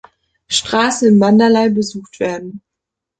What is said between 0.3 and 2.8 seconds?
Straße in Mandalay besucht werden.